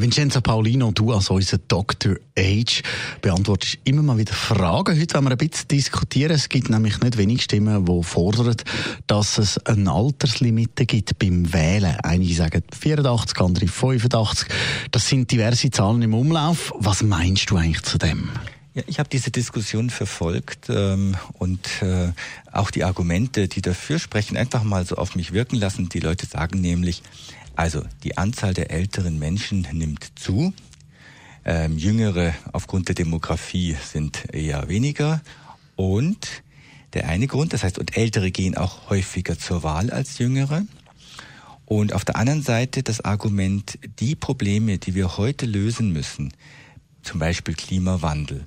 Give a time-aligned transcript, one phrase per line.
[0.00, 2.16] Vincenzo Paulino, du als unser Dr.
[2.38, 2.82] Age
[3.20, 4.98] beantwortest immer mal wieder Fragen.
[4.98, 6.32] Heute wollen wir ein bisschen diskutieren.
[6.32, 8.56] Es gibt nämlich nicht wenig Stimmen, die fordern,
[9.06, 11.96] dass es eine Alterslimite gibt beim Wählen.
[12.02, 14.48] Einige sagen 84, andere 85.
[14.90, 16.72] Das sind diverse Zahlen im Umlauf.
[16.78, 18.30] Was meinst du eigentlich zu dem?
[18.72, 22.12] Ja, ich habe diese Diskussion verfolgt ähm, und äh,
[22.52, 25.88] auch die Argumente, die dafür sprechen, einfach mal so auf mich wirken lassen.
[25.88, 27.02] Die Leute sagen nämlich,
[27.56, 30.54] also die Anzahl der älteren Menschen nimmt zu.
[31.44, 35.20] Ähm, Jüngere aufgrund der Demografie sind eher weniger.
[35.74, 36.28] Und
[36.92, 40.62] der eine Grund, das heißt, und Ältere gehen auch häufiger zur Wahl als Jüngere.
[41.66, 46.32] Und auf der anderen Seite das Argument, die Probleme, die wir heute lösen müssen,
[47.02, 48.46] zum Beispiel Klimawandel,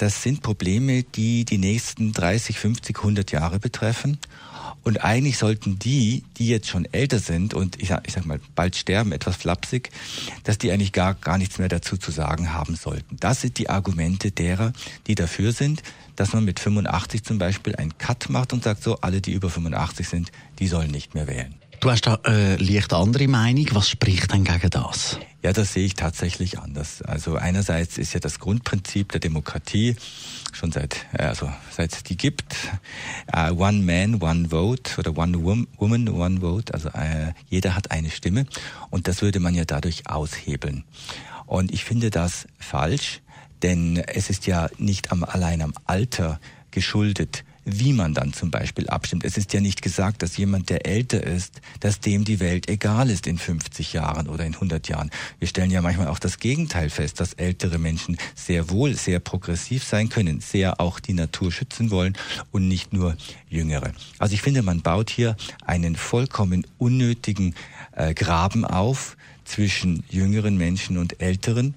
[0.00, 4.16] das sind Probleme, die die nächsten 30, 50, 100 Jahre betreffen.
[4.82, 8.40] Und eigentlich sollten die, die jetzt schon älter sind und ich sag, ich sag mal
[8.54, 9.90] bald sterben, etwas flapsig,
[10.44, 13.18] dass die eigentlich gar, gar nichts mehr dazu zu sagen haben sollten.
[13.20, 14.72] Das sind die Argumente derer,
[15.06, 15.82] die dafür sind,
[16.16, 19.50] dass man mit 85 zum Beispiel einen Cut macht und sagt so, alle, die über
[19.50, 21.59] 85 sind, die sollen nicht mehr wählen.
[21.80, 23.66] Du hast da äh, leicht andere Meinung.
[23.72, 25.18] Was spricht denn gegen das?
[25.42, 27.00] Ja, das sehe ich tatsächlich anders.
[27.00, 29.96] Also einerseits ist ja das Grundprinzip der Demokratie
[30.52, 32.54] schon seit äh, also seit es die gibt
[33.34, 36.74] uh, One Man One Vote oder One Woman One Vote.
[36.74, 38.44] Also uh, jeder hat eine Stimme
[38.90, 40.84] und das würde man ja dadurch aushebeln.
[41.46, 43.22] Und ich finde das falsch,
[43.62, 48.88] denn es ist ja nicht am, allein am Alter geschuldet, wie man dann zum Beispiel
[48.88, 49.24] abstimmt.
[49.24, 53.10] Es ist ja nicht gesagt, dass jemand, der älter ist, dass dem die Welt egal
[53.10, 55.10] ist in 50 Jahren oder in 100 Jahren.
[55.38, 59.84] Wir stellen ja manchmal auch das Gegenteil fest, dass ältere Menschen sehr wohl sehr progressiv
[59.84, 62.16] sein können, sehr auch die Natur schützen wollen
[62.50, 63.16] und nicht nur
[63.48, 63.92] jüngere.
[64.18, 67.54] Also ich finde, man baut hier einen vollkommen unnötigen
[67.92, 71.74] äh, Graben auf zwischen jüngeren Menschen und älteren.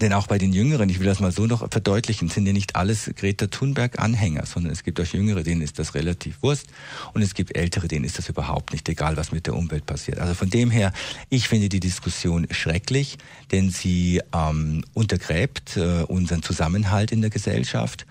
[0.00, 2.76] Denn auch bei den Jüngeren, ich will das mal so noch verdeutlichen, sind ja nicht
[2.76, 6.66] alles Greta Thunberg-Anhänger, sondern es gibt auch Jüngere, denen ist das relativ Wurst
[7.14, 10.18] und es gibt Ältere, denen ist das überhaupt nicht egal, was mit der Umwelt passiert.
[10.18, 10.92] Also von dem her,
[11.30, 13.16] ich finde die Diskussion schrecklich,
[13.52, 18.06] denn sie ähm, untergräbt äh, unseren Zusammenhalt in der Gesellschaft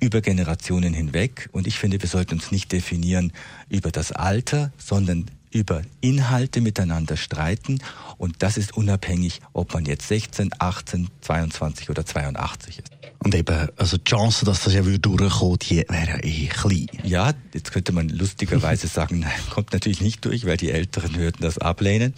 [0.00, 3.32] über Generationen hinweg und ich finde, wir sollten uns nicht definieren
[3.68, 7.78] über das Alter, sondern über Inhalte miteinander streiten
[8.18, 12.95] und das ist unabhängig, ob man jetzt 16, 18, 22 oder 82 ist.
[13.26, 16.86] Und eben, also die Chance, dass das ja durchkommt, die wäre ja eh klein.
[17.02, 21.38] Ja, jetzt könnte man lustigerweise sagen, nein, kommt natürlich nicht durch, weil die Älteren würden
[21.40, 22.14] das ablehnen.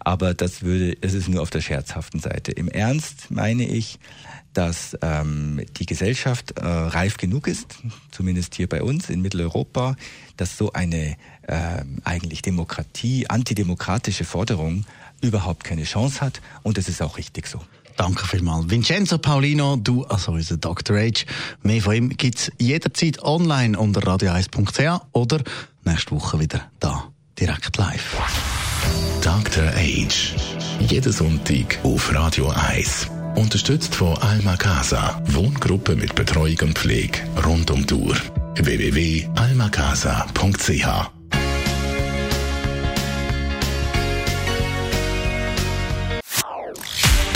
[0.00, 2.50] Aber das würde, es ist nur auf der scherzhaften Seite.
[2.50, 4.00] Im Ernst meine ich,
[4.52, 7.78] dass ähm, die Gesellschaft äh, reif genug ist,
[8.10, 9.94] zumindest hier bei uns in Mitteleuropa,
[10.36, 14.84] dass so eine äh, eigentlich Demokratie, antidemokratische Forderung
[15.20, 17.60] überhaupt keine Chance hat und es ist auch richtig so.
[18.00, 18.68] Danke vielmals.
[18.70, 20.96] Vincenzo Paulino, du also unser Dr.
[20.96, 21.26] Age.
[21.62, 25.42] Mehr von ihm gibt es jederzeit online unter radio1.ch oder
[25.84, 28.16] nächste Woche wieder da, direkt live.
[29.20, 29.64] Dr.
[29.76, 30.34] Age.
[30.78, 33.08] Jeden Sonntag auf Radio 1.
[33.36, 35.20] Unterstützt von Alma Casa.
[35.26, 38.16] Wohngruppe mit Betreuung und Pflege rund um die Uhr.
[38.54, 41.19] www.almacasa.ch